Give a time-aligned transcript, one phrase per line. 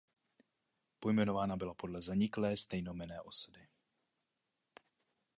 [0.99, 3.67] Pojmenována byla podle zaniklé stejnojmenné osady.